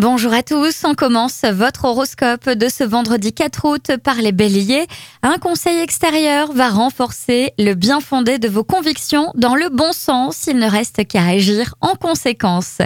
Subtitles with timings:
[0.00, 4.86] Bonjour à tous, on commence votre horoscope de ce vendredi 4 août par les béliers.
[5.24, 10.46] Un conseil extérieur va renforcer le bien fondé de vos convictions dans le bon sens,
[10.46, 12.78] il ne reste qu'à agir en conséquence.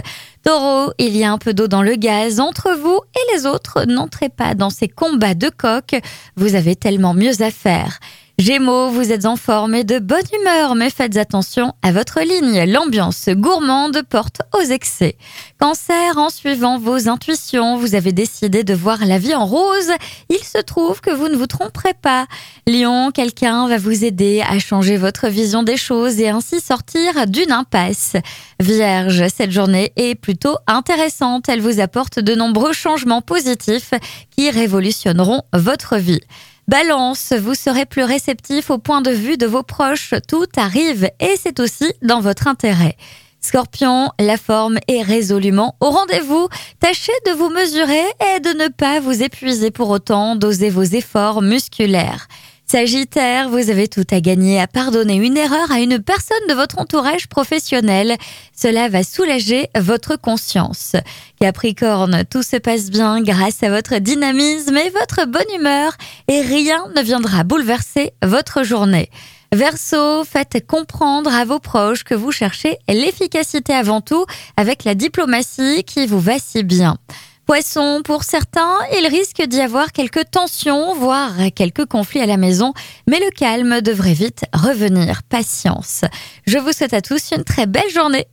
[0.43, 3.85] Taureau, il y a un peu d'eau dans le gaz entre vous et les autres,
[3.85, 6.01] n'entrez pas dans ces combats de coq,
[6.35, 7.99] vous avez tellement mieux à faire.
[8.39, 12.65] Gémeaux, vous êtes en forme et de bonne humeur, mais faites attention à votre ligne.
[12.65, 15.17] L'ambiance gourmande porte aux excès.
[15.59, 19.91] Cancer, en suivant vos intuitions, vous avez décidé de voir la vie en rose.
[20.29, 22.25] Il se trouve que vous ne vous tromperez pas.
[22.65, 27.51] Lion, quelqu'un va vous aider à changer votre vision des choses et ainsi sortir d'une
[27.51, 28.15] impasse.
[28.59, 31.49] Vierge, cette journée est plutôt intéressante.
[31.49, 33.93] Elle vous apporte de nombreux changements positifs
[34.35, 36.21] qui révolutionneront votre vie.
[36.67, 40.13] Balance, vous serez plus réceptif au point de vue de vos proches.
[40.27, 42.95] Tout arrive et c'est aussi dans votre intérêt.
[43.41, 46.47] Scorpion, la forme est résolument au rendez-vous.
[46.79, 48.05] Tâchez de vous mesurer
[48.35, 52.29] et de ne pas vous épuiser pour autant, doser vos efforts musculaires.
[52.73, 56.79] Sagittaire, vous avez tout à gagner à pardonner une erreur à une personne de votre
[56.79, 58.17] entourage professionnel.
[58.51, 60.95] Cela va soulager votre conscience.
[61.39, 65.95] Capricorne, tout se passe bien grâce à votre dynamisme et votre bonne humeur
[66.27, 69.11] et rien ne viendra bouleverser votre journée.
[69.51, 74.25] Verseau, faites comprendre à vos proches que vous cherchez l'efficacité avant tout
[74.57, 76.97] avec la diplomatie qui vous va si bien.
[77.45, 82.73] Poisson, pour certains, il risque d'y avoir quelques tensions, voire quelques conflits à la maison,
[83.05, 85.23] mais le calme devrait vite revenir.
[85.23, 86.05] Patience.
[86.47, 88.27] Je vous souhaite à tous une très belle journée.